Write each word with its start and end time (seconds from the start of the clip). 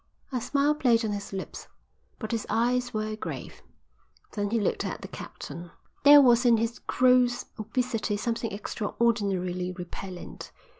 A 0.31 0.41
smile 0.41 0.73
played 0.73 1.05
on 1.05 1.11
his 1.11 1.31
lips, 1.31 1.67
but 2.17 2.31
his 2.31 2.47
eyes 2.49 2.91
were 2.91 3.15
grave. 3.15 3.61
Then 4.31 4.49
he 4.49 4.59
looked 4.59 4.83
at 4.83 5.03
the 5.03 5.07
captain. 5.07 5.69
There 6.01 6.19
was 6.21 6.43
in 6.43 6.57
his 6.57 6.79
gross 6.79 7.45
obesity 7.59 8.17
something 8.17 8.51
extraordinarily 8.51 9.71
repellent. 9.73 10.51